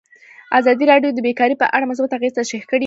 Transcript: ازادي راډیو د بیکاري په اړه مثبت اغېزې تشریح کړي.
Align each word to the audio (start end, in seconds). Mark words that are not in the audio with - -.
ازادي 0.59 0.85
راډیو 0.91 1.09
د 1.13 1.19
بیکاري 1.27 1.55
په 1.59 1.65
اړه 1.75 1.89
مثبت 1.91 2.11
اغېزې 2.13 2.37
تشریح 2.39 2.63
کړي. 2.69 2.79